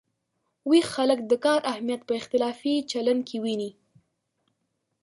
[0.69, 3.71] ویښ خلک د کار اهمیت په اختلافي چلن کې ویني.